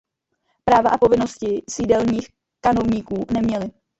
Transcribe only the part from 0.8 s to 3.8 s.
a povinnosti sídelních kanovníků neměli.